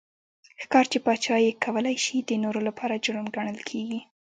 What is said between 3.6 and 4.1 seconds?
کېږي.